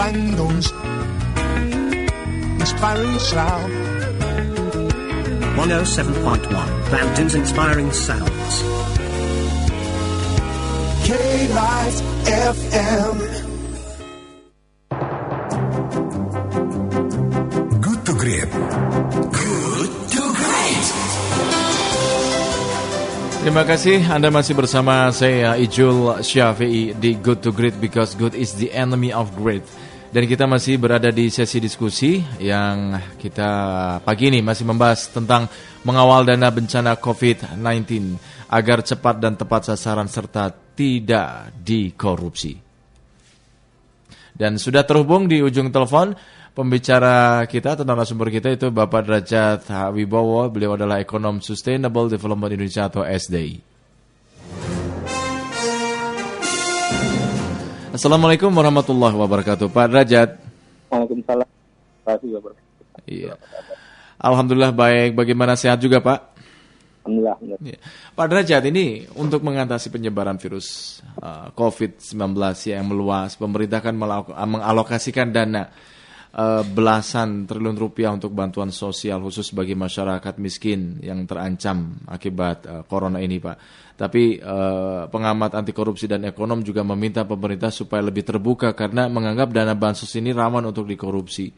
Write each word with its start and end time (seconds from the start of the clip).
Bandung's 0.00 0.72
inspiring 2.58 3.18
sound. 3.18 3.72
107.1 5.58 6.90
Bandun's 6.90 7.34
Inspiring 7.34 7.92
Sounds. 7.92 8.62
K-Life 11.06 12.00
FM. 12.24 13.49
Terima 23.50 23.66
kasih 23.66 24.06
Anda 24.06 24.30
masih 24.30 24.54
bersama 24.54 25.10
saya 25.10 25.58
Ijul 25.58 26.22
Syafi'i 26.22 26.94
di 26.94 27.18
Good 27.18 27.42
to 27.42 27.50
Great 27.50 27.74
because 27.82 28.14
good 28.14 28.30
is 28.38 28.54
the 28.54 28.70
enemy 28.70 29.10
of 29.10 29.34
great. 29.34 29.66
Dan 30.14 30.30
kita 30.30 30.46
masih 30.46 30.78
berada 30.78 31.10
di 31.10 31.26
sesi 31.34 31.58
diskusi 31.58 32.22
yang 32.38 32.94
kita 33.18 33.50
pagi 34.06 34.30
ini 34.30 34.38
masih 34.38 34.62
membahas 34.70 35.10
tentang 35.10 35.50
mengawal 35.82 36.22
dana 36.22 36.46
bencana 36.46 36.94
COVID-19 37.02 37.58
agar 38.54 38.86
cepat 38.86 39.18
dan 39.18 39.34
tepat 39.34 39.74
sasaran 39.74 40.06
serta 40.06 40.54
tidak 40.54 41.50
dikorupsi. 41.50 42.54
Dan 44.30 44.62
sudah 44.62 44.86
terhubung 44.86 45.26
di 45.26 45.42
ujung 45.42 45.74
telepon 45.74 46.14
pembicara 46.54 47.46
kita 47.46 47.78
tentang 47.78 47.96
narasumber 47.96 48.28
kita 48.30 48.50
itu 48.50 48.68
Bapak 48.74 49.06
Derajat 49.06 49.70
Wibowo. 49.94 50.50
Beliau 50.50 50.74
adalah 50.74 50.98
ekonom 50.98 51.38
Sustainable 51.38 52.10
Development 52.10 52.50
Indonesia 52.50 52.90
atau 52.90 53.06
SDI. 53.06 53.62
Assalamualaikum 57.90 58.54
warahmatullahi 58.54 59.14
wabarakatuh, 59.18 59.66
Pak 59.68 59.86
Derajat. 59.90 60.30
Waalaikumsalam. 60.94 61.48
Terima 61.48 62.06
kasih 62.06 62.28
wabarakatuh. 62.38 63.02
Iya. 63.06 63.32
Alhamdulillah 64.20 64.72
baik. 64.72 65.18
Bagaimana 65.18 65.58
sehat 65.58 65.82
juga, 65.82 65.98
Pak? 65.98 66.18
Alhamdulillah. 67.02 67.36
Iya. 67.60 67.78
Pak 68.14 68.26
Derajat 68.30 68.62
ini 68.70 69.10
untuk 69.18 69.42
mengatasi 69.42 69.90
penyebaran 69.90 70.38
virus 70.38 71.00
uh, 71.18 71.50
COVID-19 71.52 72.14
yang 72.70 72.86
meluas, 72.86 73.34
pemerintah 73.34 73.82
kan 73.82 73.98
mengalokasikan 73.98 75.34
dana 75.34 75.68
uh, 76.34 76.62
belasan 76.62 77.46
triliun 77.46 77.78
rupiah 77.78 78.10
untuk 78.14 78.34
bantuan 78.34 78.70
sosial 78.74 79.22
khusus 79.24 79.50
bagi 79.54 79.74
masyarakat 79.74 80.34
miskin 80.38 80.98
yang 81.02 81.24
terancam 81.24 82.02
akibat 82.06 82.58
uh, 82.66 82.82
corona 82.86 83.18
ini, 83.22 83.38
Pak. 83.38 83.56
Tapi 83.98 84.40
uh, 84.40 85.06
pengamat 85.12 85.54
anti 85.54 85.70
korupsi 85.76 86.08
dan 86.08 86.24
ekonom 86.24 86.64
juga 86.64 86.80
meminta 86.86 87.26
pemerintah 87.28 87.68
supaya 87.68 88.00
lebih 88.06 88.24
terbuka 88.24 88.72
karena 88.72 89.06
menganggap 89.12 89.52
dana 89.52 89.76
bansos 89.76 90.10
ini 90.16 90.32
rawan 90.32 90.64
untuk 90.66 90.88
dikorupsi. 90.88 91.52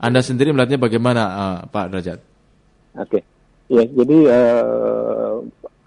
Anda 0.00 0.24
sendiri 0.24 0.50
melihatnya 0.50 0.80
bagaimana, 0.80 1.22
uh, 1.28 1.58
Pak 1.68 1.86
Derajat? 1.92 2.20
Oke. 2.98 3.20
Ya, 3.64 3.80
jadi 3.80 4.18
eh, 4.28 5.32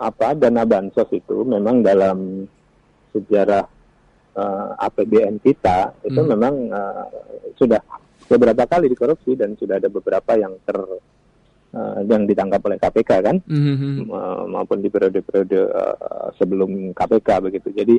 apa 0.02 0.34
dana 0.34 0.66
bansos 0.66 1.06
itu 1.14 1.46
memang 1.46 1.86
dalam 1.86 2.50
sejarah 3.14 3.70
eh, 4.34 4.70
APBN 4.82 5.38
kita 5.46 5.94
itu 6.02 6.18
Hmm. 6.18 6.34
memang 6.34 6.56
eh, 6.74 7.06
sudah 7.54 7.78
beberapa 8.28 8.64
kali 8.64 8.88
dikorupsi 8.88 9.34
dan 9.34 9.56
sudah 9.56 9.80
ada 9.80 9.88
beberapa 9.88 10.36
yang 10.36 10.56
ter 10.64 10.78
eh, 11.68 12.00
yang 12.08 12.24
ditangkap 12.24 12.64
oleh 12.64 12.78
KPK 12.78 13.12
kan 13.24 13.38
Mhm. 13.44 14.08
eh, 14.08 14.44
maupun 14.48 14.80
di 14.80 14.88
periode-periode 14.88 15.62
eh, 15.68 16.28
sebelum 16.36 16.92
KPK 16.92 17.30
begitu. 17.44 17.72
Jadi 17.72 17.96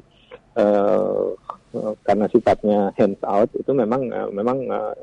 eh, 0.57 1.27
karena 2.03 2.27
sifatnya 2.29 2.97
hands 2.97 3.21
out 3.25 3.53
itu 3.53 3.73
memang 3.73 4.09
eh, 4.09 4.29
memang 4.33 4.59
eh, 4.65 4.95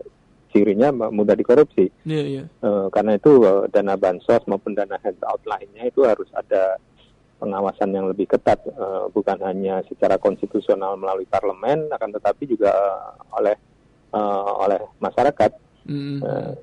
cirinya 0.49 0.87
mudah 0.89 1.35
dikorupsi. 1.35 1.91
Iya, 2.07 2.23
iya. 2.25 2.43
Eh, 2.47 2.87
karena 2.89 3.17
itu 3.17 3.43
eh, 3.43 3.69
dana 3.69 3.93
bansos 3.95 4.45
maupun 4.47 4.73
dana 4.73 4.97
handout 4.97 5.41
lainnya 5.45 5.83
itu 5.85 6.01
harus 6.07 6.29
ada 6.33 6.79
pengawasan 7.35 7.91
yang 7.91 8.07
lebih 8.07 8.31
ketat, 8.31 8.63
eh, 8.63 9.05
bukan 9.11 9.35
hanya 9.43 9.83
secara 9.85 10.15
konstitusional 10.15 10.95
melalui 10.95 11.27
parlemen, 11.27 11.91
akan 11.91 12.09
tetapi 12.15 12.47
juga 12.47 12.71
eh, 12.71 13.37
oleh 13.37 13.55
eh, 14.15 14.51
oleh 14.63 14.79
masyarakat. 15.03 15.51
Eh, 15.91 16.53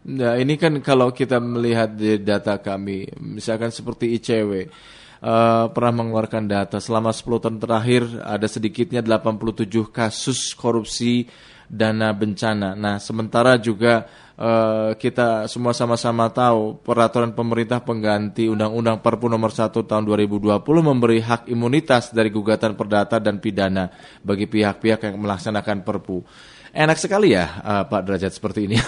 Nah, 0.00 0.32
ini 0.40 0.56
kan 0.56 0.80
kalau 0.80 1.12
kita 1.12 1.36
melihat 1.36 1.92
di 1.92 2.16
data 2.24 2.56
kami, 2.56 3.04
misalkan 3.20 3.68
seperti 3.68 4.16
ICW, 4.16 4.52
eh, 4.56 5.64
pernah 5.76 5.92
mengeluarkan 5.92 6.48
data 6.48 6.80
selama 6.80 7.12
10 7.12 7.36
tahun 7.36 7.60
terakhir 7.60 8.02
ada 8.24 8.48
sedikitnya 8.48 9.04
87 9.04 9.92
kasus 9.92 10.56
korupsi 10.56 11.28
dana 11.70 12.10
bencana. 12.10 12.74
Nah, 12.74 12.98
sementara 12.98 13.54
juga 13.62 14.10
eh, 14.34 14.98
kita 14.98 15.46
semua 15.46 15.70
sama-sama 15.70 16.26
tahu 16.34 16.82
peraturan 16.82 17.30
pemerintah 17.30 17.78
pengganti 17.78 18.50
Undang-Undang 18.50 18.98
Perpu 18.98 19.30
nomor 19.30 19.54
1 19.54 19.70
tahun 19.86 20.02
2020 20.02 20.58
memberi 20.82 21.22
hak 21.22 21.46
imunitas 21.46 22.10
dari 22.10 22.34
gugatan 22.34 22.74
perdata 22.74 23.22
dan 23.22 23.38
pidana 23.38 23.86
bagi 24.26 24.50
pihak-pihak 24.50 25.06
yang 25.06 25.16
melaksanakan 25.22 25.86
Perpu. 25.86 26.26
Enak 26.70 26.98
sekali 27.02 27.34
ya, 27.34 27.46
eh, 27.60 27.84
Pak 27.86 28.02
Derajat 28.06 28.32
seperti 28.34 28.70
ini. 28.70 28.78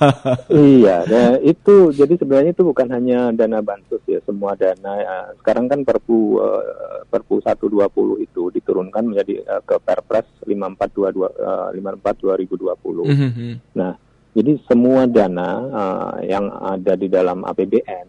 iya, 0.78 1.02
nah, 1.04 1.34
itu 1.42 1.90
jadi 1.90 2.14
sebenarnya 2.14 2.54
itu 2.54 2.62
bukan 2.62 2.88
hanya 2.94 3.34
dana 3.34 3.58
bansos 3.58 4.02
ya, 4.06 4.22
semua 4.22 4.54
dana. 4.54 4.92
ya. 5.02 5.16
sekarang 5.42 5.66
kan 5.66 5.82
Perpu 5.82 6.38
eh, 6.38 7.02
Perpu 7.10 7.42
120 7.42 8.22
itu 8.22 8.42
diturunkan 8.54 9.02
menjadi 9.02 9.42
eh, 9.42 9.62
ke 9.66 9.76
Perpres 9.82 10.26
5422 10.46 11.34
eh, 11.34 11.68
54 11.74 12.22
2020. 12.22 13.02
Mhm. 13.02 13.50
Nah, 13.74 13.92
jadi 14.34 14.52
semua 14.66 15.06
dana 15.06 15.50
uh, 15.70 16.14
yang 16.26 16.50
ada 16.50 16.98
di 16.98 17.06
dalam 17.06 17.46
APBN 17.46 18.06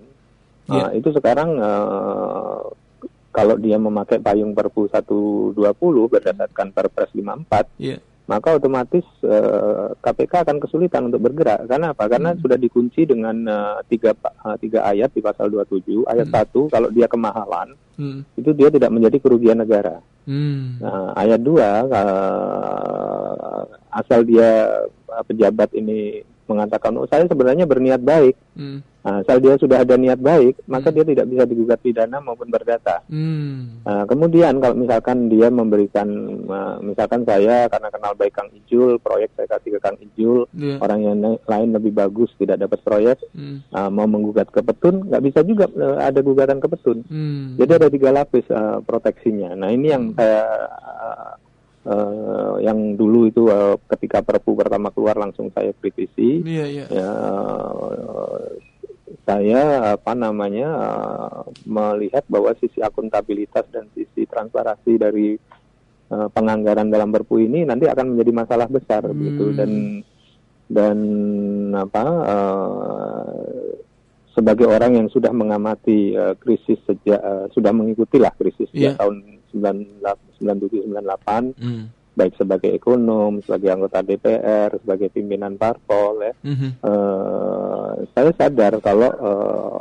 uh, 0.73 0.89
itu 0.97 1.13
sekarang 1.13 1.53
uh, 1.61 2.65
kalau 3.29 3.55
dia 3.61 3.77
memakai 3.77 4.17
payung 4.17 4.57
Perpu 4.57 4.89
120 4.89 5.53
berdasarkan 6.09 6.67
Perpres 6.73 7.11
54, 7.13 7.77
Iya. 7.77 7.99
Maka 8.25 8.57
otomatis 8.57 9.05
uh, 9.21 9.93
KPK 10.01 10.45
akan 10.45 10.57
kesulitan 10.57 11.07
untuk 11.09 11.21
bergerak. 11.21 11.69
Karena 11.69 11.93
apa? 11.93 12.09
Karena 12.09 12.33
sudah 12.37 12.57
dikunci 12.57 13.05
dengan 13.05 13.37
uh, 13.45 13.77
tiga 13.85 14.17
uh, 14.17 14.57
tiga 14.57 14.85
ayat 14.85 15.13
di 15.13 15.21
pasal 15.21 15.53
27. 15.53 16.09
Ayat 16.09 16.27
satu 16.33 16.67
kalau 16.69 16.89
dia 16.89 17.05
kemahalan 17.05 17.77
Hmm. 17.95 18.27
itu 18.35 18.51
dia 18.51 18.67
tidak 18.67 18.91
menjadi 18.91 19.23
kerugian 19.23 19.55
negara. 19.55 20.03
Hmm. 20.27 20.83
Nah, 20.83 21.15
ayat 21.15 21.39
2 21.39 21.63
asal 23.95 24.19
dia 24.27 24.67
uh, 25.07 25.23
pejabat 25.23 25.71
ini 25.71 26.19
mengatakan 26.45 26.93
oh 26.97 27.07
saya 27.09 27.25
sebenarnya 27.25 27.65
berniat 27.65 28.01
baik. 28.01 28.35
Hmm. 28.55 28.79
Nah, 29.05 29.21
asal 29.21 29.37
dia 29.37 29.53
sudah 29.61 29.85
ada 29.85 30.01
niat 30.01 30.17
baik, 30.17 30.65
maka 30.65 30.89
dia 30.89 31.05
tidak 31.05 31.29
bisa 31.29 31.45
digugat 31.45 31.77
pidana 31.77 32.17
maupun 32.17 32.49
perdata. 32.49 33.05
Hmm. 33.05 33.85
Nah, 33.85 34.01
kemudian 34.09 34.57
kalau 34.57 34.73
misalkan 34.73 35.29
dia 35.29 35.53
memberikan 35.53 36.09
uh, 36.49 36.81
misalkan 36.81 37.21
saya 37.21 37.69
karena 37.69 37.93
kenal 37.93 38.17
baik 38.17 38.33
Kang 38.33 38.49
Ijul, 38.49 38.97
proyek 38.97 39.29
saya 39.37 39.45
kasih 39.45 39.77
ke 39.77 39.79
Kang 39.85 40.01
Ijul, 40.01 40.49
Iya. 40.57 40.81
orang 40.81 40.99
yang 41.05 41.17
lain 41.37 41.69
lebih 41.69 41.93
bagus 41.93 42.33
tidak 42.41 42.65
dapat 42.65 42.81
proyek, 42.81 43.21
Hmm. 43.37 43.61
uh, 43.77 43.93
mau 43.93 44.09
menggugat 44.09 44.49
ke 44.49 44.65
petun, 44.65 45.05
nggak 45.05 45.21
bisa 45.21 45.39
juga 45.45 45.69
uh, 45.69 46.01
ada 46.01 46.25
gugatan 46.25 46.57
ke 46.57 46.65
petun. 46.65 47.05
Hmm. 47.05 47.61
Jadi 47.61 47.71
ada 47.77 47.87
tiga 47.93 48.09
lapis 48.09 48.49
uh, 48.49 48.81
proteksinya. 48.81 49.53
Nah 49.53 49.69
ini 49.69 49.93
yang 49.93 50.17
saya 50.17 50.49
uh, 50.81 51.44
uh, 51.85 52.57
yang 52.59 52.97
dulu 52.97 53.29
itu 53.29 53.47
uh, 53.47 53.77
ketika 53.95 54.25
Perpu 54.25 54.57
pertama 54.57 54.89
keluar 54.91 55.15
langsung 55.15 55.53
saya 55.53 55.71
kritisi. 55.77 56.41
Iya, 56.43 56.65
iya. 56.65 56.85
Ya, 56.89 57.11
uh, 57.13 58.45
saya 59.25 59.61
apa 59.97 60.13
namanya 60.13 60.69
uh, 60.69 61.43
melihat 61.65 62.25
bahwa 62.29 62.53
sisi 62.61 62.81
akuntabilitas 62.81 63.65
dan 63.73 63.89
sisi 63.97 64.25
transparansi 64.29 64.91
dari 64.97 65.37
uh, 66.13 66.27
penganggaran 66.29 66.89
dalam 66.89 67.09
Perpu 67.09 67.41
ini 67.41 67.65
nanti 67.65 67.89
akan 67.89 68.13
menjadi 68.13 68.31
masalah 68.33 68.67
besar 68.69 69.05
begitu 69.09 69.53
dan 69.57 69.71
dan 70.65 70.97
apa 71.77 72.05
uh, 72.25 73.65
sebagai 74.33 74.67
orang 74.67 74.97
yang 74.99 75.07
sudah 75.13 75.31
mengamati 75.31 76.17
uh, 76.17 76.33
krisis 76.41 76.81
sejak 76.83 77.21
uh, 77.21 77.45
sudah 77.53 77.71
mengikuti 77.71 78.17
lah 78.17 78.33
krisis 78.35 78.67
Iya. 78.73 78.93
sejak 78.93 79.05
tahun 79.05 79.15
97 79.55 80.43
98 80.43 81.55
Hmm. 81.55 81.87
baik 82.15 82.33
sebagai 82.39 82.71
ekonom, 82.71 83.43
sebagai 83.43 83.75
anggota 83.75 83.99
DPR, 83.99 84.71
sebagai 84.79 85.11
pimpinan 85.11 85.59
parpol 85.59 86.23
ya. 86.23 86.33
Mhm. 86.47 86.69
Eh, 86.79 87.91
saya 88.15 88.31
sadar 88.35 88.79
kalau 88.79 89.11
eh, 89.11 89.79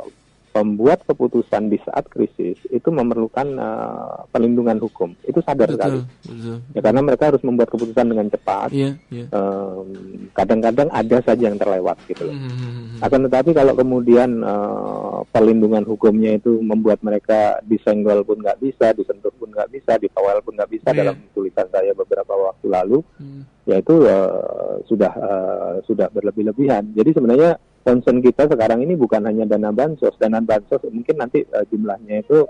pembuat 0.55 1.03
keputusan 1.03 1.67
di 1.67 1.75
saat 1.83 2.07
krisis 2.07 2.55
itu 2.71 2.87
memerlukan 2.87 3.43
eh, 3.59 4.17
perlindungan 4.31 4.79
hukum. 4.79 5.11
Itu 5.27 5.43
sadar 5.43 5.67
sekali. 5.67 5.99
Betul, 5.99 6.31
betul. 6.31 6.57
Ya, 6.71 6.79
karena 6.79 7.01
mereka 7.03 7.23
harus 7.27 7.43
membuat 7.43 7.67
keputusan 7.75 8.07
dengan 8.07 8.31
cepat. 8.31 8.71
Iya, 8.71 8.95
iya. 9.11 9.27
Em, 9.35 9.87
kadang-kadang 10.31 10.87
ada 10.95 11.17
saja 11.19 11.43
yang 11.51 11.59
terlewat 11.59 11.99
gitu 12.07 12.31
loh. 12.31 12.35
Mhm. 12.39 13.03
Akan 13.03 13.27
tetapi 13.27 13.51
kalau 13.51 13.75
kemudian 13.75 14.39
eh, 14.39 15.17
perlindungan 15.35 15.83
hukumnya 15.83 16.39
itu 16.39 16.63
membuat 16.63 17.03
mereka 17.03 17.59
disenggol 17.67 18.23
pun 18.23 18.39
nggak 18.39 18.63
bisa, 18.63 18.95
disentuh 18.95 19.35
pun 19.35 19.51
nggak 19.51 19.67
bisa, 19.75 19.99
dikawal 19.99 20.39
pun 20.39 20.55
nggak 20.55 20.71
bisa 20.71 20.95
Iya. 20.95 21.03
dalam 21.03 21.15
tulisan 21.35 21.67
saya 21.67 21.91
beberapa 21.91 22.31
waktu 22.31 22.71
lalu, 22.71 23.03
Hmm. 23.19 23.43
ya 23.67 23.83
itu 23.83 24.07
uh, 24.07 24.79
sudah 24.87 25.11
uh, 25.19 25.73
sudah 25.83 26.07
berlebih-lebihan. 26.15 26.95
Jadi 26.95 27.11
sebenarnya 27.11 27.59
concern 27.85 28.17
kita 28.19 28.49
sekarang 28.49 28.81
ini 28.81 28.97
bukan 28.97 29.21
hanya 29.29 29.45
dana 29.45 29.69
bansos, 29.69 30.17
dana 30.17 30.41
bansos 30.41 30.81
mungkin 30.89 31.21
nanti 31.21 31.45
uh, 31.45 31.61
jumlahnya 31.69 32.25
itu 32.25 32.49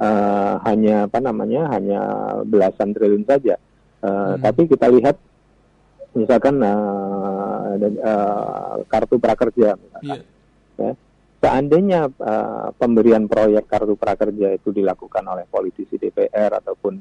uh, 0.00 0.54
hanya 0.64 1.06
apa 1.06 1.20
namanya 1.20 1.68
hanya 1.76 2.00
belasan 2.48 2.96
triliun 2.96 3.28
saja. 3.28 3.60
Uh, 4.00 4.34
Hmm. 4.34 4.42
Tapi 4.42 4.66
kita 4.66 4.90
lihat 4.90 5.14
misalkan 6.18 6.58
uh, 6.58 7.78
uh, 7.78 8.82
kartu 8.90 9.16
prakerja, 9.22 9.78
misalkan, 9.78 10.18
Iya. 10.18 10.90
ya. 10.90 10.92
seandainya 11.38 12.00
uh, 12.18 12.74
pemberian 12.74 13.30
proyek 13.30 13.70
kartu 13.70 13.94
prakerja 13.94 14.58
itu 14.58 14.74
dilakukan 14.74 15.22
oleh 15.22 15.46
politisi 15.46 16.02
DPR 16.02 16.50
ataupun 16.58 16.98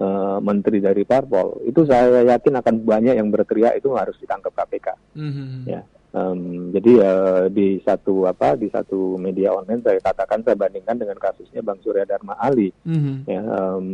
uh, 0.00 0.38
menteri 0.40 0.80
dari 0.80 1.04
parpol, 1.04 1.60
itu 1.68 1.84
saya 1.84 2.24
yakin 2.32 2.64
akan 2.64 2.74
banyak 2.80 3.14
yang 3.20 3.28
berteriak 3.28 3.76
itu 3.76 3.92
harus 3.92 4.16
ditangkap 4.16 4.56
KPK. 4.56 4.88
Mhm. 5.20 5.68
Ya. 5.68 5.82
Em, 6.08 6.72
jadi 6.72 6.92
eh, 7.04 7.44
di 7.52 7.84
satu 7.84 8.24
apa 8.24 8.56
di 8.56 8.72
satu 8.72 9.20
media 9.20 9.52
online 9.52 9.84
saya 9.84 10.00
katakan 10.00 10.40
saya 10.40 10.56
bandingkan 10.56 10.96
dengan 10.96 11.20
kasusnya 11.20 11.60
Bang 11.60 11.84
Surya 11.84 12.08
Dharma 12.08 12.32
Ali 12.40 12.72
Mhm. 12.88 13.28
ya 13.28 13.42
em, 13.44 13.86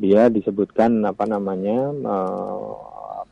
dia 0.00 0.32
disebutkan 0.32 0.96
apa 1.04 1.28
namanya 1.28 1.92
eh, 1.92 2.68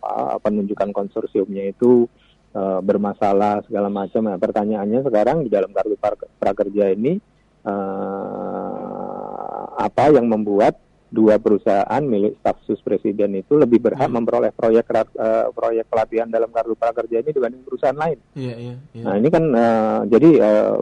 apa 0.04 0.36
penunjukan 0.36 0.92
konsorsiumnya 0.92 1.72
itu 1.72 2.04
eh, 2.52 2.80
bermasalah 2.84 3.64
segala 3.64 3.88
macam 3.88 4.28
nah, 4.28 4.36
pertanyaannya 4.36 5.00
sekarang 5.00 5.40
di 5.40 5.48
dalam 5.48 5.72
kartu 5.72 5.96
prakerja 6.36 6.92
ini 6.92 7.16
eh, 7.64 9.64
apa 9.80 10.12
yang 10.12 10.28
membuat 10.28 10.76
dua 11.14 11.38
perusahaan 11.38 12.02
milik 12.02 12.42
staf 12.42 12.58
sus 12.66 12.82
presiden 12.82 13.38
itu 13.38 13.54
lebih 13.54 13.78
berhak 13.78 14.10
Hmm. 14.10 14.18
memperoleh 14.18 14.50
proyek 14.50 14.90
eh, 14.90 15.46
proyek 15.54 15.86
pelatihan 15.86 16.26
dalam 16.26 16.50
kartu 16.50 16.74
prakerja 16.74 17.22
ini 17.22 17.30
dibanding 17.30 17.62
perusahaan 17.62 17.94
lain 17.94 18.18
Iya, 18.34 18.54
iya, 18.58 18.74
iya. 18.90 19.04
Nah 19.06 19.14
ini 19.14 19.28
kan 19.30 19.44
eh, 19.46 19.98
jadi 20.10 20.30
eh, 20.42 20.74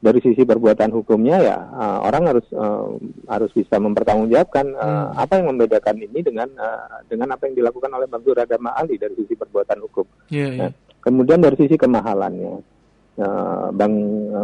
dari 0.00 0.16
sisi 0.24 0.48
perbuatan 0.48 0.96
hukumnya 0.96 1.36
ya 1.38 1.56
eh, 1.60 1.98
orang 2.00 2.32
harus 2.32 2.46
eh, 2.48 2.86
harus 3.28 3.52
bisa 3.52 3.76
mempertanggungjawabkan 3.76 4.66
eh, 4.72 4.80
Hmm. 4.80 5.12
apa 5.14 5.32
yang 5.36 5.52
membedakan 5.52 5.96
ini 6.00 6.24
dengan 6.24 6.48
eh, 6.48 7.04
dengan 7.04 7.36
apa 7.36 7.44
yang 7.44 7.60
dilakukan 7.60 7.92
oleh 7.92 8.08
Bang 8.08 8.24
Dharma 8.24 8.72
Ali 8.74 8.96
dari 8.96 9.12
sisi 9.12 9.36
perbuatan 9.36 9.78
hukum. 9.84 10.08
Iya, 10.32 10.46
iya. 10.48 10.60
Nah, 10.64 10.70
kemudian 11.04 11.44
dari 11.44 11.56
sisi 11.60 11.76
kemahalannya, 11.76 12.79
eh, 13.20 13.66
Bang 13.70 13.94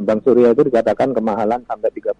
Bang 0.02 0.20
Surya 0.20 0.52
itu 0.52 0.62
dikatakan 0.62 1.10
kemahalan 1.10 1.64
sampai 1.64 1.88
30 1.90 2.12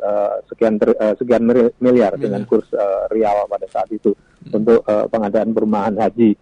eh, 0.00 0.34
sekian 0.46 0.74
ter- 0.76 0.96
eh, 0.96 1.14
sekian 1.14 1.44
mil- 1.44 1.76
miliar 1.76 1.76
Miliar. 1.78 2.12
dengan 2.16 2.42
kurs 2.44 2.66
eh, 2.72 3.02
rial 3.08 3.44
pada 3.46 3.68
saat 3.68 3.88
itu 3.90 4.16
untuk 4.48 4.80
eh, 4.82 5.06
pengadaan 5.06 5.52
perumahan 5.52 5.94
haji 5.94 6.32
eh, 6.32 6.38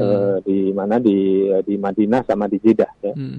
Hmm. 0.00 0.38
di 0.40 0.70
mana 0.70 0.96
di 0.96 1.18
di 1.60 1.74
Madinah 1.74 2.22
sama 2.22 2.46
di 2.46 2.56
Jeddah 2.56 2.88
ya. 3.02 3.12
Mhm. 3.12 3.38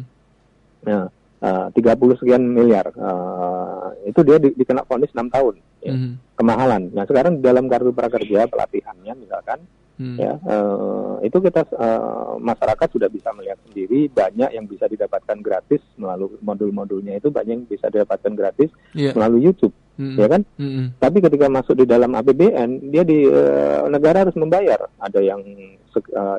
Nah, 0.84 1.06
eh, 1.40 1.68
30 1.72 2.14
sekian 2.16 2.44
miliar 2.44 2.92
eh, 2.92 3.86
itu 4.06 4.20
dia 4.22 4.38
di- 4.38 4.54
dikena 4.54 4.84
vonis 4.84 5.10
6 5.10 5.26
tahun 5.28 5.56
ya, 5.80 5.94
Mhm. 5.94 6.12
kemahalan. 6.36 6.92
Nah, 6.92 7.04
sekarang 7.04 7.38
di 7.38 7.42
dalam 7.42 7.66
kartu 7.66 7.90
prakerja 7.92 8.46
pelatihannya 8.46 9.14
misalkan 9.16 9.64
Mhm. 10.02 10.18
ya 10.18 10.34
eh, 10.42 11.14
itu 11.22 11.38
kita 11.38 11.62
eh, 11.70 12.02
masyarakat 12.42 12.88
sudah 12.90 13.06
bisa 13.08 13.30
melihat 13.32 13.62
sendiri 13.62 14.10
banyak 14.10 14.50
yang 14.52 14.66
bisa 14.66 14.90
didapatkan 14.90 15.38
gratis 15.40 15.78
melalui 15.94 16.42
modul-modulnya 16.42 17.22
itu 17.22 17.30
banyak 17.30 17.54
yang 17.54 17.68
bisa 17.70 17.86
didapatkan 17.88 18.34
gratis 18.34 18.74
Iya. 18.98 19.14
melalui 19.14 19.46
YouTube 19.46 19.78
Mhm. 20.02 20.18
ya 20.18 20.28
kan 20.28 20.42
Mhm. 20.58 20.86
tapi 20.98 21.18
ketika 21.22 21.46
masuk 21.48 21.78
di 21.78 21.86
dalam 21.86 22.10
APBN 22.12 22.90
dia 22.90 23.06
di 23.06 23.30
eh, 23.30 23.82
negara 23.88 24.26
harus 24.26 24.34
membayar 24.34 24.90
ada 24.98 25.20
yang 25.22 25.46
eh, 25.46 26.38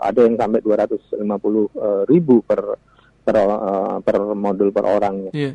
ada 0.00 0.20
yang 0.22 0.34
sampai 0.34 0.64
250 0.64 1.20
eh, 1.76 2.02
ribu 2.08 2.40
per 2.40 2.62
per 3.20 3.36
eh, 3.36 3.96
per 4.00 4.16
modul 4.32 4.72
per 4.72 4.84
orang 4.86 5.28
Iya. 5.28 5.52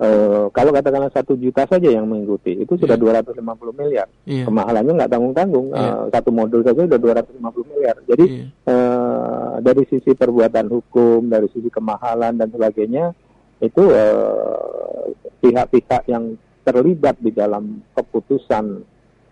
Eh, 0.00 0.44
kalau 0.56 0.72
katakanlah 0.72 1.12
satu 1.12 1.36
juta 1.36 1.68
saja 1.68 1.92
yang 1.92 2.08
mengikuti 2.08 2.56
itu 2.56 2.72
sudah 2.72 2.96
Iya. 2.96 3.20
250 3.20 3.68
miliar 3.76 4.08
Iya. 4.24 4.48
kemahalannya 4.48 4.96
nggak 4.96 5.12
tanggung 5.12 5.36
tanggung 5.36 5.66
Iya. 5.76 6.08
satu 6.08 6.32
modul 6.32 6.64
saja 6.64 6.88
sudah 6.88 6.96
250 6.96 7.68
miliar 7.68 8.00
jadi 8.08 8.24
Iya. 8.24 8.44
eh, 8.64 9.52
dari 9.60 9.84
sisi 9.86 10.16
perbuatan 10.16 10.72
hukum, 10.72 11.28
dari 11.28 11.52
sisi 11.52 11.68
kemahalan 11.68 12.32
dan 12.32 12.48
sebagainya 12.48 13.12
itu 13.60 13.92
eh, 13.92 15.04
pihak-pihak 15.38 16.08
yang 16.08 16.32
terlibat 16.60 17.20
di 17.20 17.32
dalam 17.32 17.84
keputusan 17.92 18.80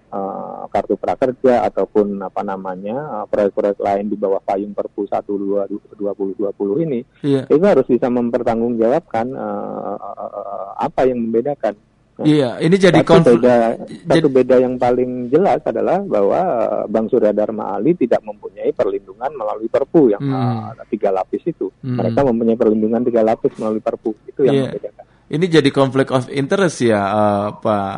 eh, 0.08 0.62
kartu 0.68 0.94
prakerja 0.94 1.64
ataupun 1.64 2.20
apa 2.20 2.40
namanya 2.42 2.96
eh, 3.14 3.26
proyek-proyek 3.26 3.78
lain 3.78 4.06
di 4.06 4.16
bawah 4.16 4.40
payung 4.40 4.72
Perpu 4.72 5.04
1 5.04 5.24
2020 5.24 6.84
ini 6.84 7.00
Iya. 7.20 7.44
itu 7.46 7.64
harus 7.64 7.84
bisa 7.84 8.08
mempertanggungjawabkan 8.08 9.26
eh, 9.28 9.96
eh, 9.96 10.68
apa 10.78 11.00
yang 11.04 11.18
membedakan. 11.20 11.74
Iya, 12.18 12.58
ini 12.58 12.74
jadi 12.74 12.98
konflik. 13.06 13.38
beda, 13.38 13.78
jadi- 14.02 14.18
satu 14.18 14.28
beda 14.28 14.56
yang 14.58 14.74
paling 14.74 15.30
jelas 15.30 15.62
adalah 15.62 16.02
bahwa 16.02 16.40
eh, 16.66 16.84
Bang 16.90 17.06
Surya 17.06 17.30
Dharma 17.30 17.78
Ali 17.78 17.94
tidak 17.94 18.18
mempunyai 18.22 18.74
perlindungan 18.74 19.30
melalui 19.32 19.70
Perpu 19.70 20.10
yang 20.10 20.18
Hmm. 20.18 20.74
eh, 20.74 20.86
tiga 20.90 21.14
lapis 21.14 21.46
itu. 21.46 21.70
Hmm. 21.78 21.94
Mereka 21.94 22.20
mempunyai 22.24 22.58
perlindungan 22.58 23.06
tiga 23.06 23.22
lapis 23.22 23.54
melalui 23.54 23.78
Perpu. 23.78 24.18
Itu 24.26 24.42
yang 24.42 24.54
Iya. 24.56 24.66
membedakan. 24.66 25.04
Ini 25.28 25.46
jadi 25.46 25.70
konflik 25.70 26.08
of 26.08 26.26
interest 26.28 26.82
ya, 26.82 26.98
eh, 26.98 27.48
Pak 27.54 27.96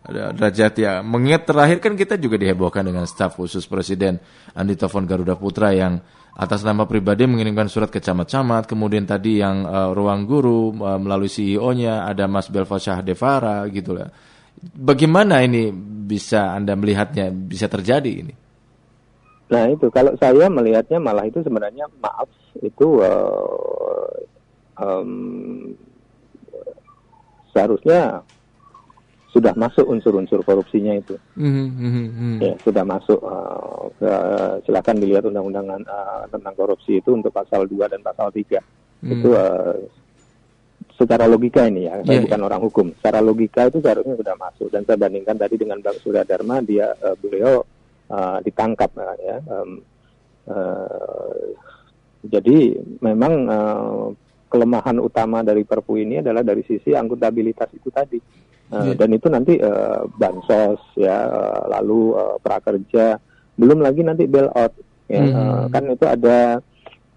Derajat 0.00 0.74
ya. 0.80 0.92
Mengingat 1.04 1.44
terakhir 1.44 1.78
kan 1.84 1.92
kita 1.92 2.16
juga 2.16 2.40
dihebohkan 2.40 2.88
dengan 2.88 3.04
staf 3.04 3.36
khusus 3.36 3.68
Presiden 3.68 4.16
Andi 4.56 4.74
Taufan 4.74 5.04
Garuda 5.04 5.36
Putra 5.36 5.76
yang 5.76 6.00
atas 6.40 6.64
nama 6.64 6.88
pribadi 6.88 7.28
mengirimkan 7.28 7.68
surat 7.68 7.92
ke 7.92 8.00
camat-camat, 8.00 8.64
kemudian 8.64 9.04
tadi 9.04 9.44
yang 9.44 9.66
eh, 9.68 9.90
ruang 9.92 10.24
guru 10.24 10.72
eh, 10.72 10.96
melalui 10.96 11.28
CEO-nya 11.28 12.08
ada 12.08 12.24
Mas 12.24 12.48
Belva 12.48 12.80
Devara 13.04 13.66
gitu 13.68 13.92
lah. 13.92 14.08
Bagaimana 14.60 15.44
ini 15.44 15.68
bisa 16.08 16.56
Anda 16.56 16.76
melihatnya 16.76 17.28
bisa 17.32 17.68
terjadi 17.68 18.12
ini? 18.24 18.34
Nah 19.50 19.66
itu 19.68 19.90
kalau 19.90 20.14
saya 20.16 20.46
melihatnya 20.46 20.96
malah 21.02 21.26
itu 21.26 21.42
sebenarnya 21.42 21.84
maaf 22.00 22.30
itu 22.62 23.04
eh, 23.04 24.16
em, 24.80 25.10
seharusnya 27.52 28.24
sudah 29.30 29.54
masuk 29.54 29.86
unsur-unsur 29.86 30.42
korupsinya 30.42 30.90
itu. 30.92 31.14
Mhm, 31.38 31.66
mhm. 31.70 32.32
ya 32.42 32.54
sudah 32.60 32.82
masuk 32.82 33.20
eh, 33.20 33.82
ke- 33.96 34.56
silakan 34.64 34.96
dilihat 34.98 35.22
undang-undang 35.22 35.70
eh, 35.70 36.22
tentang 36.28 36.54
korupsi 36.54 36.98
itu 36.98 37.14
untuk 37.14 37.30
pasal 37.30 37.64
2 37.64 37.86
dan 37.86 38.02
pasal 38.02 38.28
3 38.28 38.58
Hmm. 39.00 39.16
itu 39.16 39.32
eh, 39.32 39.80
secara 40.92 41.24
logika 41.24 41.64
ini 41.64 41.88
ya 41.88 42.04
saya 42.04 42.20
Iya, 42.20 42.24
bukan 42.28 42.40
orang 42.44 42.60
hukum 42.60 42.86
secara 42.92 43.24
logika 43.24 43.64
itu 43.64 43.80
seharusnya 43.80 44.12
sudah 44.12 44.36
masuk 44.36 44.68
dan 44.68 44.84
saya 44.84 45.00
bandingkan 45.00 45.40
tadi 45.40 45.56
dengan 45.56 45.80
Bang 45.80 45.96
Surya 45.96 46.20
Dharma 46.20 46.60
dia 46.60 46.92
eh, 46.92 47.16
beliau 47.16 47.64
eh, 48.06 48.38
ditangkap 48.44 48.92
eh, 48.92 49.16
ya 49.24 49.36
Em, 49.40 49.70
eh, 50.52 51.46
jadi 52.20 52.58
memang 53.00 53.32
eh, 53.48 54.06
kelemahan 54.50 54.98
utama 54.98 55.40
dari 55.40 55.64
Perpu 55.64 55.96
ini 55.96 56.20
adalah 56.20 56.42
dari 56.42 56.60
sisi 56.60 56.92
akuntabilitas 56.92 57.72
itu 57.72 57.88
tadi 57.88 58.18
Eh, 58.70 58.78
Iya. 58.86 58.94
dan 58.94 59.10
itu 59.10 59.26
nanti 59.26 59.58
eh, 59.58 60.00
bansos 60.14 60.78
ya 60.94 61.26
eh, 61.26 61.62
lalu 61.74 62.14
eh, 62.14 62.36
prakerja 62.38 63.18
belum 63.58 63.82
lagi 63.82 64.06
nanti 64.06 64.30
bailout 64.30 64.72
ya 65.10 65.18
Mhm. 65.20 65.34
Eh, 65.34 65.64
kan 65.74 65.84
itu 65.90 66.06
ada 66.06 66.38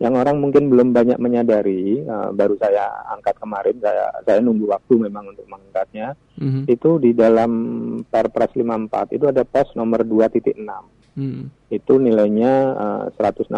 yang 0.02 0.18
orang 0.18 0.42
mungkin 0.42 0.68
belum 0.68 0.90
banyak 0.92 1.22
menyadari 1.22 2.02
eh, 2.02 2.30
baru 2.34 2.58
saya 2.58 2.90
angkat 3.14 3.38
kemarin 3.38 3.78
saya 3.78 4.10
saya 4.26 4.42
nunggu 4.42 4.66
waktu 4.66 4.98
memang 4.98 5.30
untuk 5.30 5.46
mengangkatnya 5.46 6.18
Mhm, 6.42 6.66
itu 6.66 6.98
di 6.98 7.14
dalam 7.14 7.52
Perpres 8.02 8.58
54 8.58 9.14
itu 9.14 9.30
ada 9.30 9.46
pos 9.46 9.70
nomor 9.78 10.02
2.6 10.02 10.58
mhm. 11.14 11.70
itu 11.70 11.94
nilainya 12.02 12.54
eh, 12.74 13.04
168 13.14 13.54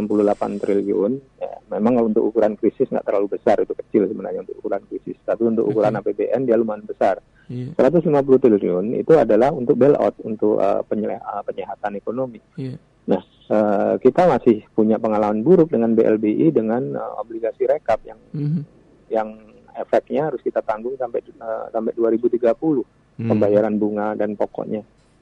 triliun. 0.59 1.15
Ya, 1.39 1.55
memang 1.71 2.11
untuk 2.11 2.27
ukuran 2.27 2.59
krisis 2.59 2.91
nggak 2.91 3.07
terlalu 3.07 3.39
besar, 3.39 3.55
itu 3.59 3.71
kecil 3.71 4.03
sebenarnya 4.05 4.43
untuk 4.43 4.59
ukuran 4.59 4.83
krisis. 4.87 5.15
Tapi 5.23 5.47
untuk 5.47 5.63
ukuran 5.63 5.95
APBN 5.95 6.43
dia 6.43 6.59
lumayan 6.59 6.83
besar. 6.83 7.23
Iya, 7.45 7.71
150 7.73 8.39
triliun 8.39 8.85
itu 8.95 9.13
adalah 9.13 9.49
untuk 9.49 9.75
bailout, 9.75 10.17
untuk 10.21 10.57
penyele- 10.83 11.17
eh, 11.17 11.43
penyehatan 11.43 11.93
ekonomi. 11.95 12.41
iya. 12.55 12.73
Nah, 13.05 13.21
eh, 13.21 13.93
kita 13.99 14.25
masih 14.25 14.65
punya 14.71 14.97
pengalaman 14.97 15.41
buruk 15.41 15.69
dengan 15.69 15.93
BLBI 15.93 16.49
dengan 16.49 16.81
eh, 16.91 17.11
obligasi 17.15 17.63
rekap 17.63 18.01
yang 18.01 18.17
Mhm. 18.31 18.61
yang 19.07 19.29
efeknya 19.75 20.31
harus 20.31 20.41
kita 20.41 20.61
tanggung 20.61 20.95
sampai 20.95 21.21
eh, 21.21 21.65
sampai 21.69 21.93
2030 21.93 22.81
Hmm. 23.15 23.29
pembayaran 23.29 23.75
bunga 23.75 24.11
dan 24.13 24.33
pokoknya. 24.33 24.81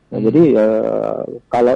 Nah, 0.10 0.18
Hmm. 0.18 0.26
jadi 0.26 0.44
eh, 0.56 1.22
kalau 1.48 1.76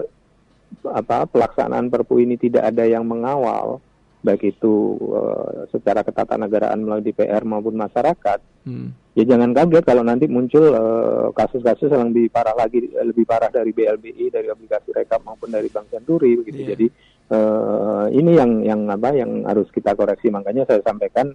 apa 0.83 1.25
pelaksanaan 1.25 1.87
Perpu 1.87 2.17
ini 2.17 2.35
tidak 2.35 2.63
ada 2.65 2.83
yang 2.83 3.03
mengawal, 3.03 3.83
baik 4.19 4.47
itu 4.49 4.73
eh, 4.95 5.67
secara 5.69 6.01
ketatanegaraan 6.01 6.79
melalui 6.79 7.03
DPR 7.03 7.43
maupun 7.43 7.75
masyarakat, 7.75 8.39
Hmm. 8.63 8.91
Ya 9.17 9.23
jangan 9.25 9.49
kaget 9.49 9.81
kalau 9.81 10.05
nanti 10.05 10.29
muncul 10.29 10.69
eh, 10.77 11.27
kasus-kasus 11.33 11.89
yang 11.89 12.13
lebih 12.13 12.29
parah 12.29 12.53
lagi, 12.53 12.85
lebih 12.85 13.25
parah 13.25 13.49
dari 13.49 13.73
BLBI, 13.73 14.29
dari 14.29 14.45
obligasi 14.53 14.93
rekap 14.93 15.25
maupun 15.25 15.49
dari 15.49 15.73
Bank 15.73 15.89
Senturi, 15.89 16.37
begitu. 16.37 16.61
Iya. 16.61 16.69
Jadi 16.77 16.87
eh, 17.33 18.05
ini 18.13 18.31
yang 18.37 18.51
yang 18.61 18.81
apa 18.93 19.17
yang 19.17 19.41
harus 19.49 19.65
kita 19.73 19.97
koreksi 19.97 20.29
makanya 20.29 20.69
saya 20.69 20.85
sampaikan 20.85 21.33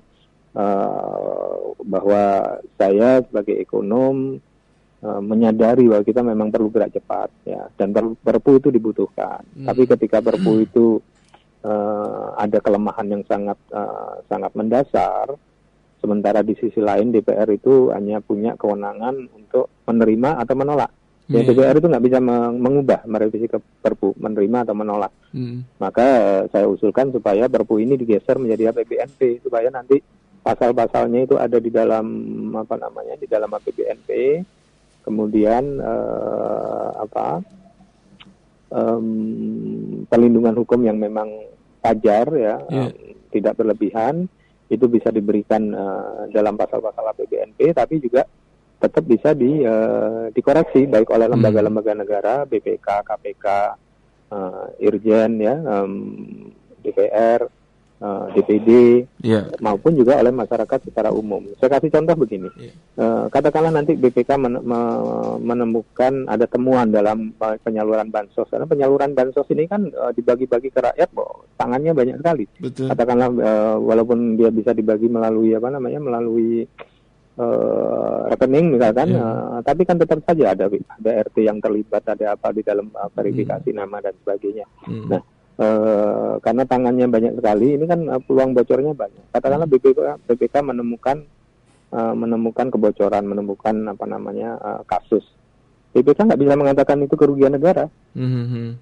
eh, 0.55 1.59
bahwa 1.83 2.55
saya 2.79 3.19
sebagai 3.27 3.59
ekonom 3.59 4.39
eh, 5.03 5.21
menyadari 5.27 5.91
bahwa 5.91 6.07
kita 6.07 6.23
memang 6.23 6.55
perlu 6.55 6.71
gerak 6.71 6.95
cepat 6.95 7.35
ya 7.51 7.67
dan 7.75 7.91
per- 7.91 8.15
perpu 8.15 8.63
itu 8.63 8.69
dibutuhkan 8.71 9.43
tapi 9.67 9.91
ketika 9.91 10.23
perpu 10.23 10.61
itu 10.71 11.03
eh, 11.67 12.27
ada 12.39 12.63
kelemahan 12.63 13.11
yang 13.11 13.23
sangat 13.27 13.59
eh, 13.75 14.15
sangat 14.31 14.55
mendasar 14.55 15.35
sementara 16.03 16.43
di 16.43 16.53
sisi 16.53 16.79
lain 16.79 17.09
DPR 17.09 17.47
itu 17.49 17.89
hanya 17.89 18.19
punya 18.19 18.53
kewenangan 18.55 19.15
untuk 19.31 19.71
menerima 19.85 20.37
atau 20.37 20.55
menolak 20.55 20.91
ya 21.25 21.39
Iya. 21.39 21.47
DPR 21.49 21.79
itu 21.79 21.87
nggak 21.87 22.05
bisa 22.05 22.19
meng- 22.19 22.59
mengubah 22.59 23.07
merevisi 23.07 23.47
ke 23.47 23.55
perpu 23.79 24.13
menerima 24.19 24.67
atau 24.67 24.75
menolak 24.75 25.15
Hmm. 25.31 25.63
maka 25.79 26.03
eh, 26.03 26.43
saya 26.49 26.67
usulkan 26.67 27.09
supaya 27.09 27.47
perpu 27.47 27.79
ini 27.79 27.95
digeser 27.95 28.37
menjadi 28.37 28.69
APBNP 28.69 29.41
supaya 29.41 29.71
nanti 29.71 30.03
pasal-pasalnya 30.43 31.23
itu 31.23 31.39
ada 31.39 31.57
di 31.57 31.71
dalam 31.71 32.05
apa 32.53 32.75
namanya 32.77 33.15
di 33.15 33.25
dalam 33.25 33.49
APBNP 33.49 34.11
kemudian 35.01 35.79
eh, 35.79 36.89
apa 36.99 37.41
em, 38.69 39.07
perlindungan 40.05 40.55
hukum 40.55 40.81
yang 40.83 40.97
memang 40.97 41.29
wajar 41.81 42.27
ya 42.33 42.57
Iya. 42.65 42.83
em, 42.89 42.93
tidak 43.31 43.57
berlebihan 43.57 44.29
itu 44.73 44.89
bisa 44.89 45.13
diberikan 45.13 45.61
eh, 45.69 46.23
dalam 46.33 46.57
pasal-pasal 46.57 47.13
APBNP 47.13 47.77
tapi 47.77 48.01
juga 48.01 48.25
tetap 48.81 49.05
bisa 49.05 49.37
di 49.37 49.61
eh, 49.61 50.33
dikoreksi 50.33 50.89
baik 50.89 51.13
oleh 51.13 51.29
lembaga-lembaga 51.29 51.93
negara 51.93 52.35
BPK 52.49 53.05
KPK 53.05 53.47
eh, 54.33 54.87
Irjen 54.89 55.33
ya 55.37 55.55
em, 55.61 55.93
DPR 56.81 57.62
eh, 58.03 58.25
DPD 58.35 58.69
Ya. 59.23 59.47
maupun 59.59 59.95
juga 59.95 60.19
oleh 60.19 60.29
masyarakat 60.29 60.79
secara 60.83 61.09
umum. 61.09 61.47
Saya 61.57 61.79
kasih 61.79 61.89
contoh 61.89 62.19
begini, 62.19 62.51
Iya. 62.59 62.73
Eh, 62.93 63.25
katakanlah 63.31 63.71
nanti 63.71 63.95
BPK 63.95 64.35
men- 64.37 64.61
me- 64.61 65.39
menemukan 65.39 66.27
ada 66.27 66.45
temuan 66.45 66.91
dalam 66.91 67.31
eh, 67.33 67.57
penyaluran 67.59 68.11
bansos, 68.11 68.47
karena 68.47 68.67
penyaluran 68.67 69.15
bansos 69.15 69.47
ini 69.49 69.65
kan 69.65 69.87
eh, 69.87 70.11
dibagi-bagi 70.13 70.69
ke 70.69 70.81
rakyat, 70.83 71.09
boh, 71.11 71.47
tangannya 71.55 71.93
banyak 71.93 72.19
sekali. 72.19 72.45
Betul. 72.59 72.91
Katakanlah 72.91 73.29
eh, 73.33 73.77
walaupun 73.79 74.35
dia 74.35 74.51
bisa 74.51 74.73
dibagi 74.73 75.07
melalui 75.07 75.55
apa 75.55 75.71
namanya, 75.71 76.03
melalui 76.03 76.67
eh, 77.33 78.19
rekening 78.29 78.77
misalkan, 78.77 79.09
Iya. 79.09 79.25
eh, 79.25 79.59
tapi 79.63 79.83
kan 79.83 79.97
tetap 79.97 80.21
saja 80.21 80.53
ada 80.53 80.69
ada 80.69 81.11
RT 81.23 81.37
yang 81.41 81.59
terlibat, 81.59 82.05
ada 82.05 82.37
apa 82.37 82.53
di 82.53 82.61
dalam 82.61 82.91
eh, 82.91 83.09
verifikasi 83.11 83.73
nama 83.73 83.99
dan 83.99 84.13
sebagainya. 84.19 84.67
Hmm. 84.85 85.09
Nah, 85.09 85.21
eh, 85.59 86.33
karena 86.39 86.63
tangannya 86.65 87.07
banyak 87.07 87.33
sekali, 87.37 87.77
ini 87.77 87.85
kan 87.85 88.01
eh, 88.07 88.21
peluang 88.23 88.53
bocornya 88.53 88.93
banyak. 88.93 89.25
Katakanlah 89.31 89.67
BPK, 89.67 89.99
BPK 90.25 90.55
menemukan 90.63 91.25
eh, 91.93 92.15
menemukan 92.15 92.67
kebocoran, 92.69 93.25
menemukan 93.25 93.75
apa 93.89 94.05
namanya 94.05 94.57
eh, 94.57 94.81
kasus. 94.87 95.25
BPK 95.93 96.25
nggak 96.25 96.41
bisa 96.41 96.55
mengatakan 96.57 97.05
itu 97.05 97.15
kerugian 97.15 97.53
negara. 97.53 97.85
Hmm, 98.17 98.73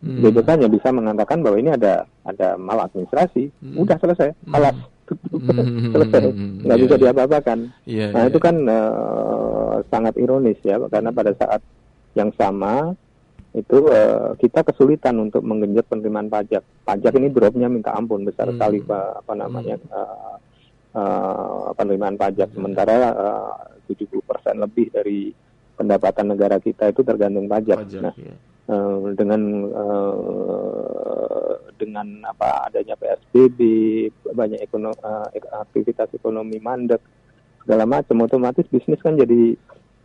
hmm. 0.00 0.22
BPK 0.22 0.48
hanya 0.56 0.68
bisa 0.70 0.88
mengatakan 0.88 1.42
bahwa 1.42 1.58
ini 1.58 1.74
ada 1.74 2.06
ada 2.22 2.54
maladministrasi. 2.54 3.50
Udah 3.76 3.98
selesai, 3.98 4.30
alas, 4.54 4.78
Hmm. 5.08 5.88
selesai, 5.96 6.20
nggak 6.68 6.76
Iya, 6.76 6.84
bisa 6.84 6.94
iya. 6.96 7.02
diapa-apakan. 7.08 7.58
Iya, 7.88 8.06
Nah 8.12 8.22
iya. 8.24 8.28
itu 8.28 8.38
kan 8.38 8.56
eh, 8.64 9.74
sangat 9.88 10.14
ironis 10.20 10.60
ya, 10.60 10.76
karena 10.88 11.10
pada 11.10 11.32
saat 11.32 11.60
yang 12.12 12.28
sama 12.36 12.92
itu 13.58 13.78
eh, 13.88 14.38
kita 14.38 14.62
kesulitan 14.62 15.18
untuk 15.18 15.42
menggenjot 15.42 15.84
penerimaan 15.84 16.26
pajak. 16.26 16.62
Pajak 16.82 17.12
ini 17.12 17.28
dropnya 17.28 17.66
minta 17.66 17.90
ampun 17.90 18.22
besar 18.22 18.46
Hmm. 18.46 18.54
sekali 18.54 18.78
Pak, 18.80 19.20
apa 19.20 19.32
namanya 19.34 19.74
eh, 19.74 20.34
eh, 20.94 21.66
penerimaan 21.74 22.14
pajak. 22.14 22.54
Sementara 22.54 22.94
eh, 23.10 23.52
70% 23.88 24.14
lebih 24.56 24.88
dari 24.88 25.34
pendapatan 25.74 26.30
negara 26.30 26.58
kita 26.58 26.88
itu 26.88 27.02
tergantung 27.02 27.46
pajak. 27.46 27.82
Pajak, 27.82 28.00
Nah 28.00 28.14
ya. 28.14 28.34
eh, 28.68 28.98
dengan 29.12 29.40
eh, 29.66 31.52
dengan 31.78 32.06
apa 32.24 32.66
adanya 32.66 32.94
PSBB 32.94 33.58
banyak 34.28 34.58
ekono, 34.60 34.90
ek- 35.30 35.50
aktivitas 35.66 36.10
ekonomi 36.12 36.58
mandek 36.58 36.98
segala 37.62 37.84
macam 37.84 38.22
otomatis 38.22 38.64
bisnis 38.66 38.98
kan 38.98 39.14
jadi 39.14 39.54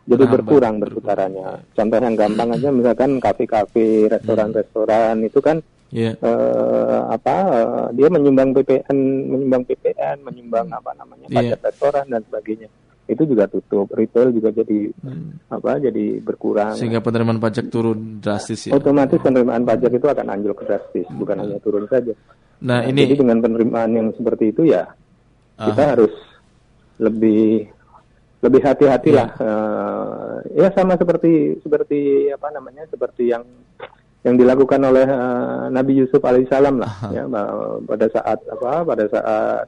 jadi 0.04 0.20
Berhambat, 0.20 0.32
berkurang 0.36 0.74
berkurang. 0.76 0.80
berputarannya 0.82 1.48
contoh 1.72 1.98
yang 1.98 2.14
gampang 2.14 2.48
aja 2.52 2.68
misalkan 2.68 3.10
kafe-kafe 3.18 3.86
restoran-restoran 4.08 5.16
itu 5.22 5.40
kan 5.40 5.58
Ya. 5.88 6.10
eh, 6.18 7.00
apa 7.06 7.34
eh, 7.54 7.86
dia 7.94 8.10
menyumbang 8.10 8.50
PPN 8.50 8.96
menyumbang 9.30 9.62
PPN 9.62 10.26
menyumbang 10.26 10.66
apa 10.68 10.90
namanya 10.92 11.30
Iya. 11.30 11.54
pajak 11.54 11.60
restoran 11.62 12.04
dan 12.10 12.20
sebagainya 12.26 12.66
itu 13.04 13.22
juga 13.22 13.44
tutup 13.46 13.92
retail 13.92 14.32
juga 14.32 14.50
jadi 14.50 14.90
Hmm. 15.00 15.38
apa 15.46 15.78
jadi 15.78 16.18
berkurang 16.18 16.74
Sehingga 16.74 16.98
penerimaan 16.98 17.38
pajak 17.38 17.70
turun 17.70 18.18
drastis 18.18 18.66
ya. 18.66 18.74
otomatis 18.74 19.22
penerimaan 19.22 19.62
pajak 19.62 19.92
itu 19.92 20.02
akan 20.02 20.26
anjlok 20.26 20.66
drastis, 20.66 21.06
bukan 21.12 21.36
hanya 21.38 21.60
turun 21.60 21.86
saja. 21.86 22.10
Nah, 22.64 22.80
Nah, 22.80 22.88
ini 22.88 23.04
jadi 23.04 23.14
dengan 23.20 23.38
penerimaan 23.38 23.90
yang 23.92 24.08
seperti 24.10 24.50
itu 24.50 24.66
ya 24.66 24.88
kita 25.54 25.78
Aha. 25.78 25.90
harus 25.94 26.14
lebih 26.96 27.70
lebih 28.44 28.60
hati-hati 28.60 29.10
Iya. 29.10 29.18
lah. 29.18 29.28
Eh, 29.34 30.34
ya 30.54 30.68
sama 30.70 30.94
seperti 30.94 31.32
seperti 31.58 32.00
apa 32.28 32.52
namanya 32.52 32.84
seperti 32.86 33.32
yang 33.32 33.40
yang 34.20 34.36
dilakukan 34.36 34.80
oleh 34.80 35.04
eh, 35.04 35.62
Nabi 35.70 35.92
Yusuf 35.96 36.20
alaihissalam 36.20 36.76
lah 36.76 36.92
ya 37.08 37.24
ba- 37.24 37.80
pada 37.82 38.06
saat 38.08 38.38
apa 38.46 38.84
pada 38.84 39.04
saat 39.06 39.64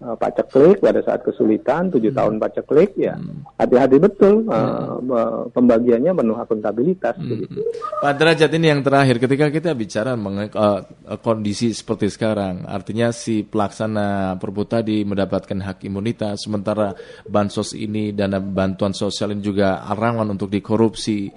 eh, 0.00 0.16
paceklik 0.16 0.80
pada 0.80 1.00
saat 1.00 1.20
kesulitan 1.20 1.88
Hmm. 1.88 1.92
tujuh 1.92 2.10
tahun 2.10 2.36
paceklik 2.36 2.96
ya 2.96 3.14
hati-hati 3.56 3.96
betul 3.96 4.48
eh, 4.48 4.92
be- 5.00 5.52
pembagiannya 5.52 6.12
penuh 6.12 6.36
akuntabilitas 6.36 7.14
Hmm. 7.16 7.28
begitu. 7.28 7.60
Pak 8.00 8.14
Derajat 8.16 8.50
ini 8.56 8.66
yang 8.68 8.80
terakhir 8.80 9.16
ketika 9.16 9.46
kita 9.48 9.70
bicara 9.72 10.16
mengenai 10.16 10.48
eh, 10.48 10.80
kondisi 11.20 11.70
seperti 11.70 12.08
sekarang 12.08 12.64
artinya 12.64 13.12
si 13.12 13.44
pelaksana 13.44 14.34
perpu 14.36 14.64
tadi 14.64 15.04
mendapatkan 15.04 15.60
hak 15.60 15.84
imunitas 15.84 16.42
sementara 16.42 16.96
bansos 17.24 17.72
ini 17.72 18.10
dana 18.10 18.40
bantuan 18.40 18.90
sosial 18.90 19.30
ini 19.30 19.40
juga 19.40 19.84
rawan 19.86 20.32
untuk 20.32 20.48
dikorupsi 20.48 21.28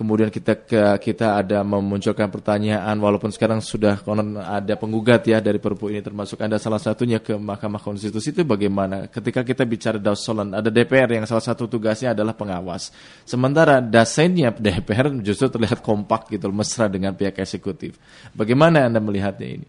kemudian 0.00 0.32
kita 0.32 0.64
kita 0.96 1.36
ada 1.36 1.60
memunculkan 1.60 2.32
pertanyaan 2.32 2.96
walaupun 2.96 3.28
sekarang 3.28 3.60
sudah 3.60 4.00
konon 4.00 4.40
ada 4.40 4.72
penggugat 4.80 5.28
ya 5.28 5.44
dari 5.44 5.60
perpu 5.60 5.92
ini 5.92 6.00
termasuk 6.00 6.40
ada 6.40 6.56
salah 6.56 6.80
satunya 6.80 7.20
ke 7.20 7.36
Mahkamah 7.36 7.84
Konstitusi 7.84 8.32
itu 8.32 8.40
bagaimana? 8.40 9.12
Ketika 9.12 9.44
kita 9.44 9.68
bicara 9.68 10.00
dausolan 10.00 10.56
ada 10.56 10.72
DPR 10.72 11.20
yang 11.20 11.28
salah 11.28 11.44
satu 11.44 11.68
tugasnya 11.68 12.16
adalah 12.16 12.32
pengawas. 12.32 12.88
Sementara 13.28 13.84
dasennya 13.84 14.56
DPR 14.56 15.12
justru 15.20 15.52
terlihat 15.52 15.84
kompak 15.84 16.32
gitu 16.32 16.48
mesra 16.48 16.88
dengan 16.88 17.12
pihak 17.12 17.36
eksekutif. 17.36 18.00
Bagaimana 18.32 18.88
anda 18.88 19.04
melihatnya 19.04 19.60
ini? 19.60 19.66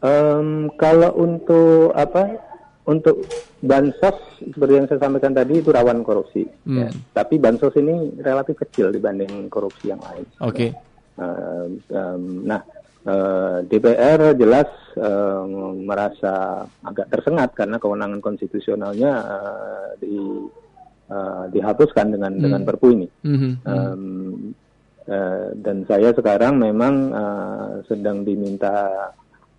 Em, 0.00 0.72
kalau 0.80 1.12
untuk 1.20 1.92
apa 1.92 2.51
untuk 2.82 3.22
bansos 3.62 4.18
seperti 4.42 4.72
yang 4.74 4.86
saya 4.90 5.00
sampaikan 5.06 5.30
tadi 5.30 5.62
itu 5.62 5.70
rawan 5.70 6.02
korupsi. 6.02 6.42
Hmm. 6.66 6.82
ya. 6.82 6.88
Tapi 7.14 7.38
bansos 7.38 7.74
ini 7.78 8.18
relatif 8.18 8.58
kecil 8.58 8.90
dibanding 8.90 9.46
korupsi 9.46 9.94
yang 9.94 10.02
lain. 10.02 10.26
oke 10.42 10.92
Em, 11.12 11.76
em, 11.92 12.22
nah 12.48 12.60
eh, 13.04 13.58
DPR 13.68 14.32
jelas 14.32 14.70
em, 14.96 15.84
merasa 15.84 16.64
agak 16.80 17.12
tersengat 17.12 17.52
karena 17.52 17.76
kewenangan 17.76 18.24
konstitusionalnya 18.24 19.12
eh, 19.20 19.88
di 20.00 20.16
eh, 21.12 21.44
dihapuskan 21.52 22.16
dengan 22.16 22.32
dengan 22.40 22.62
Perpu 22.64 22.86
ini. 22.96 23.08
Mhm. 23.28 23.50
Em, 23.68 24.02
eh, 25.04 25.48
dan 25.60 25.84
saya 25.84 26.16
sekarang 26.16 26.56
memang 26.56 26.94
eh, 27.12 27.72
sedang 27.92 28.24
diminta 28.24 28.88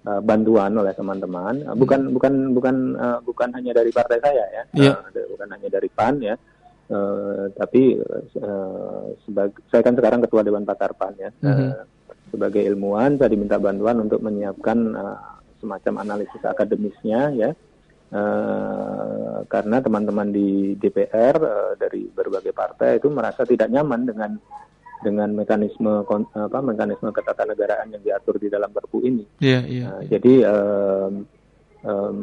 eh, 0.04 0.22
bantuan 0.22 0.72
oleh 0.74 0.92
teman-teman, 0.92 1.64
Eh, 1.64 1.76
bukan 1.76 2.12
bukan 2.12 2.34
bukan 2.52 2.76
eh, 2.94 3.20
bukan 3.22 3.50
hanya 3.52 3.72
dari 3.74 3.90
partai 3.90 4.20
saya 4.20 4.44
ya, 4.48 4.64
Iya. 4.74 4.92
Eh, 4.92 5.08
ada- 5.10 5.30
bukan 5.30 5.48
hanya 5.50 5.70
dari 5.70 5.90
PAN 5.90 6.16
ya, 6.20 6.36
Eh, 6.84 7.46
tapi 7.56 7.96
eh, 7.96 9.06
sebagai 9.24 9.64
saya 9.68 9.82
kan 9.82 9.96
sekarang 9.96 10.20
ketua 10.22 10.44
Dewan 10.44 10.64
Pakar 10.64 10.92
PAN 10.94 11.16
ya, 11.18 11.30
Eh, 11.40 11.74
sebagai 12.30 12.62
ilmuwan 12.62 13.16
saya 13.16 13.30
diminta 13.30 13.56
bantuan 13.58 13.98
untuk 14.00 14.20
menyiapkan 14.20 14.78
eh, 14.92 15.20
semacam 15.60 15.94
analisis 16.02 16.44
akademisnya 16.44 17.32
ya. 17.34 17.52
Eh, 18.14 19.38
karena 19.48 19.78
teman-teman 19.80 20.30
di 20.30 20.76
DPR 20.76 21.36
eh, 21.36 21.72
dari 21.76 22.06
berbagai 22.06 22.52
partai 22.52 22.98
itu 22.98 23.08
merasa 23.10 23.42
tidak 23.44 23.68
nyaman 23.68 24.02
dengan 24.06 24.32
dengan 25.04 25.30
mekanisme 25.36 26.08
apa 26.34 26.60
mekanisme 26.64 27.12
ketatanegaraan 27.12 27.92
yang 27.92 28.02
diatur 28.02 28.40
di 28.40 28.48
dalam 28.48 28.72
Perpu 28.72 29.04
ini. 29.04 29.28
iya 29.38 29.62
iya 29.68 29.86
Nah, 29.92 30.02
jadi 30.08 30.34
em, 30.48 31.14
em, 31.84 32.18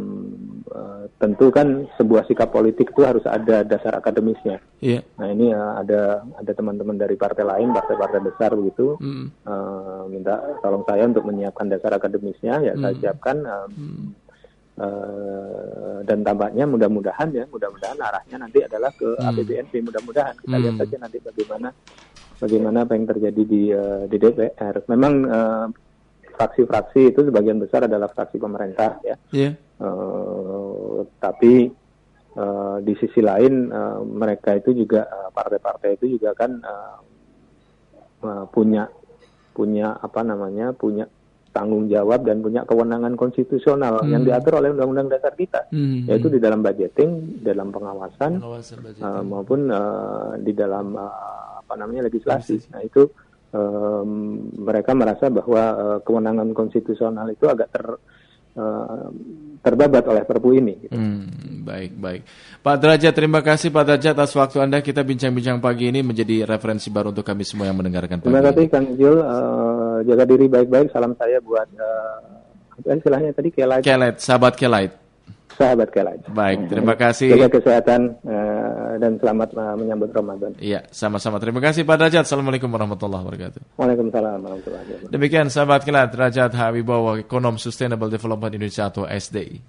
eh, 0.66 1.04
tentu 1.20 1.52
kan 1.52 1.84
sebuah 1.94 2.24
sikap 2.24 2.48
politik 2.48 2.90
itu 2.90 3.04
harus 3.04 3.20
ada 3.28 3.60
dasar 3.60 3.92
akademisnya. 3.94 4.56
Iya. 4.80 5.04
Nah 5.20 5.28
ini 5.28 5.52
eh, 5.52 5.72
ada 5.76 6.24
ada 6.24 6.52
teman-teman 6.56 6.96
dari 6.96 7.14
partai 7.14 7.44
lain, 7.44 7.68
partai-partai 7.70 8.20
besar 8.24 8.56
begitu, 8.56 8.96
Mm. 8.96 9.26
eh, 9.44 10.02
minta 10.08 10.34
tolong 10.64 10.80
saya 10.88 11.04
untuk 11.04 11.28
menyiapkan 11.28 11.68
dasar 11.68 11.92
akademisnya, 11.92 12.64
ya 12.64 12.72
saya 12.74 12.94
siapkan. 12.96 13.36
em, 13.44 13.70
eh, 14.80 15.98
dan 16.08 16.18
tampaknya 16.24 16.64
mudah-mudahan 16.64 17.28
ya, 17.36 17.44
mudah-mudahan 17.52 17.98
arahnya 18.00 18.36
nanti 18.40 18.64
adalah 18.64 18.90
ke 18.96 19.08
APBNP. 19.20 19.84
Mudah-mudahan 19.84 20.34
kita 20.40 20.56
lihat 20.56 20.74
saja 20.80 20.96
nanti 20.96 21.18
bagaimana 21.20 21.68
bagaimana 22.40 22.78
apa 22.88 22.92
yang 22.96 23.06
terjadi 23.06 23.42
di 23.44 23.62
eh, 23.68 24.04
di 24.08 24.16
DPR. 24.16 24.74
Memang 24.88 25.14
eh, 25.28 25.66
fraksi-fraksi 26.34 27.12
itu 27.12 27.20
sebagian 27.28 27.60
besar 27.60 27.84
adalah 27.84 28.08
fraksi 28.08 28.40
pemerintah 28.40 28.96
ya. 29.04 29.16
Iya. 29.30 29.50
Eh, 29.60 30.98
tapi 31.20 31.68
eh, 32.34 32.76
di 32.80 32.94
sisi 32.96 33.20
lain 33.20 33.68
eh, 33.68 34.00
mereka 34.02 34.56
itu 34.56 34.72
juga 34.72 35.04
partai-partai 35.30 36.00
itu 36.00 36.16
juga 36.16 36.32
kan 36.32 36.56
eh, 36.64 36.98
punya 38.52 38.84
punya 39.56 39.96
apa 39.96 40.20
namanya 40.24 40.72
punya 40.76 41.04
tanggung 41.50 41.90
jawab 41.90 42.22
dan 42.22 42.40
punya 42.40 42.62
kewenangan 42.62 43.18
konstitusional 43.18 44.06
yang 44.06 44.22
diatur 44.22 44.62
oleh 44.62 44.70
Undang-Undang 44.70 45.08
Dasar 45.10 45.34
kita 45.34 45.66
Hmm. 45.70 46.06
yaitu 46.06 46.30
di 46.30 46.38
dalam 46.38 46.62
budgeting, 46.62 47.42
dalam 47.42 47.74
pengawasan 47.74 48.38
Pengawasan 48.38 48.78
eh, 48.86 49.22
maupun 49.26 49.60
eh, 49.66 50.30
di 50.42 50.52
dalam 50.54 50.94
eh, 50.94 51.12
apa 51.58 51.74
namanya 51.74 52.06
legislasi. 52.06 52.70
Nah 52.70 52.82
itu 52.82 53.10
em, 53.50 54.10
mereka 54.58 54.94
merasa 54.94 55.26
bahwa 55.26 55.62
eh, 55.74 55.98
kewenangan 56.06 56.54
konstitusional 56.54 57.26
itu 57.30 57.46
agak 57.46 57.70
ter 57.70 57.86
terbabat 59.60 60.04
oleh 60.08 60.22
Perpu 60.24 60.56
ini. 60.56 60.88
gitu. 60.88 60.96
Hmm, 60.96 61.62
baik, 61.68 61.92
baik. 62.00 62.20
Pak 62.64 62.76
Derajat, 62.80 63.12
terima 63.12 63.44
kasih 63.44 63.68
Pak 63.68 63.84
Derajat 63.84 64.16
atas 64.16 64.32
waktu 64.32 64.56
Anda. 64.64 64.80
Kita 64.80 65.04
bincang-bincang 65.04 65.60
pagi 65.60 65.92
ini 65.92 66.00
menjadi 66.00 66.48
referensi 66.48 66.88
baru 66.88 67.12
untuk 67.12 67.24
kami 67.24 67.44
semua 67.44 67.68
yang 67.68 67.76
mendengarkan 67.76 68.20
pagi 68.20 68.32
Terima 68.32 68.40
kasih 68.40 68.64
ini. 68.64 68.72
Kang 68.72 68.86
Jul, 68.96 69.16
Eh, 69.20 69.96
jaga 70.08 70.24
diri 70.24 70.46
baik-baik. 70.48 70.88
Salam 70.92 71.12
saya 71.20 71.38
buat 71.44 71.68
eh, 71.68 72.80
apa 72.80 72.96
istilahnya 72.96 73.36
tadi 73.36 73.52
Kelait, 73.52 73.84
Kelet, 73.84 74.16
sahabat 74.16 74.56
Kelait. 74.56 74.92
Sahabat 75.60 75.88
Kelait. 75.92 76.24
Baik, 76.32 76.72
terima 76.72 76.96
kasih. 76.96 77.36
Jaga 77.36 77.60
kesehatan 77.60 78.16
eh, 78.24 78.92
dan 78.96 79.20
selamat 79.20 79.52
eh, 79.52 79.74
menyambut 79.76 80.08
Ramadan. 80.16 80.56
Iya, 80.56 80.88
sama-sama. 80.88 81.36
Terima 81.36 81.60
kasih 81.60 81.84
Pak 81.84 82.00
Derajat. 82.00 82.24
Assalamualaikum 82.24 82.72
warahmatullahi 82.72 83.22
wabarakatuh. 83.28 83.60
Waalaikumsalam 83.76 84.40
warahmatullahi 84.40 84.84
wabarakatuh. 84.88 85.12
Demikian 85.12 85.52
sahabat 85.52 85.84
Kelat, 85.84 86.08
Derajat 86.16 86.56
Habibawa, 86.56 87.20
Ekonom 87.20 87.60
Sustainable 87.60 88.08
Development 88.08 88.56
Indonesia 88.56 88.88
atau 88.88 89.04
SDI. 89.04 89.60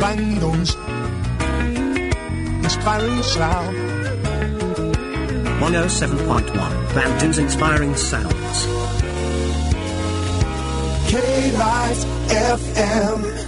Bandung's 0.00 0.72
inspiring 2.64 3.20
sound. 3.20 3.76
107.1 5.58 6.54
Bantam's 6.94 7.38
Inspiring 7.38 7.94
Sounds. 7.98 8.56
K 11.10 11.18
Light 11.58 12.00
FM. 12.30 13.47